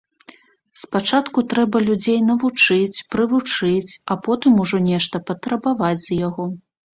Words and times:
Спачатку 0.83 1.43
трэба 1.51 1.81
людзей 1.89 2.17
навучыць, 2.29 3.03
прывучыць, 3.17 3.93
а 4.11 4.17
потым 4.29 4.53
ужо 4.65 4.77
нешта 4.89 5.15
патрабаваць 5.29 5.93
з 6.07 6.21
яго. 6.27 6.49